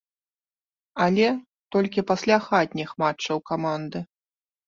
Але 1.07 1.27
толькі 1.75 2.03
пасля 2.11 2.37
хатніх 2.47 2.89
матчаў 3.05 3.37
каманды. 3.53 3.99